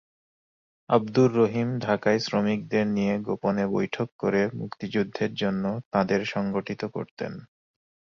আবদুর 0.89 1.29
রহিম 1.35 1.69
ঢাকায় 1.79 2.19
শ্রমিকদের 2.19 2.85
নিয়ে 2.87 3.15
গোপনে 3.27 3.65
বৈঠক 3.75 4.07
করে 4.19 4.41
মুক্তিযুদ্ধের 4.59 5.31
জন্য 5.33 5.63
তাঁদের 5.91 6.21
সংগঠিত 6.25 6.81
করতেন। 6.95 7.33